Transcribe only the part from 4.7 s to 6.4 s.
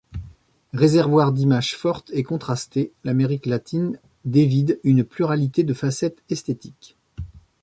une pluralité de facettes